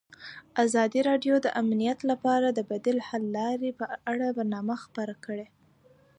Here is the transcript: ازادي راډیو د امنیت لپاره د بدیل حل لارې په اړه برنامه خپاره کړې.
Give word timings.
ازادي 0.63 0.99
راډیو 1.09 1.35
د 1.41 1.47
امنیت 1.61 1.99
لپاره 2.11 2.47
د 2.51 2.59
بدیل 2.69 2.97
حل 3.07 3.23
لارې 3.37 3.69
په 3.79 3.85
اړه 4.11 4.27
برنامه 4.37 4.75
خپاره 4.83 5.13
کړې. 5.25 5.47